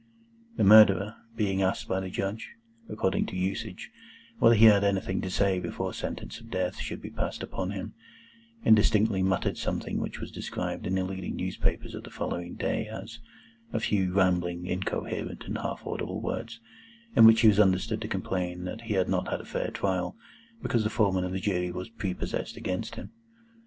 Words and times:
The 0.57 0.63
Murderer, 0.63 1.15
being 1.35 1.61
asked 1.61 1.87
by 1.87 1.99
the 1.99 2.09
Judge, 2.09 2.53
according 2.89 3.27
to 3.27 3.35
usage, 3.35 3.91
whether 4.39 4.55
he 4.55 4.65
had 4.65 4.83
anything 4.83 5.21
to 5.21 5.29
say 5.29 5.59
before 5.59 5.93
sentence 5.93 6.39
of 6.39 6.49
Death 6.49 6.79
should 6.79 7.03
be 7.03 7.11
passed 7.11 7.43
upon 7.43 7.69
him, 7.69 7.93
indistinctly 8.65 9.21
muttered 9.21 9.59
something 9.59 9.99
which 9.99 10.19
was 10.19 10.31
described 10.31 10.87
in 10.87 10.95
the 10.95 11.03
leading 11.03 11.35
newspapers 11.35 11.93
of 11.93 12.03
the 12.03 12.09
following 12.09 12.55
day 12.55 12.87
as 12.87 13.19
"a 13.73 13.79
few 13.79 14.11
rambling, 14.11 14.65
incoherent, 14.65 15.43
and 15.45 15.59
half 15.59 15.85
audible 15.85 16.19
words, 16.19 16.59
in 17.15 17.25
which 17.27 17.41
he 17.41 17.47
was 17.47 17.59
understood 17.59 18.01
to 18.01 18.07
complain 18.07 18.63
that 18.63 18.81
he 18.81 18.95
had 18.95 19.07
not 19.07 19.27
had 19.27 19.39
a 19.41 19.45
fair 19.45 19.69
trial, 19.69 20.17
because 20.63 20.83
the 20.83 20.89
Foreman 20.89 21.23
of 21.23 21.31
the 21.31 21.39
Jury 21.39 21.71
was 21.71 21.89
prepossessed 21.89 22.57
against 22.57 22.95
him." 22.95 23.11